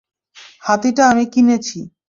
হাতিটা 0.61 1.03
আমি 1.09 1.25
কিনেছি। 1.33 1.77